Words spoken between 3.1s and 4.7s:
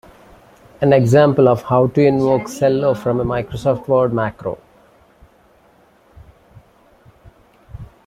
a Microsoft Word macro.